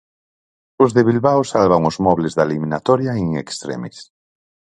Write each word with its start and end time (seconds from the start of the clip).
Os 0.83 0.91
de 0.95 1.01
Bilbao 1.09 1.41
salvan 1.53 1.81
os 1.89 1.97
mobles 2.05 2.33
da 2.37 2.45
eliminatoria 2.47 3.13
in 3.23 3.27
extremis. 3.43 3.97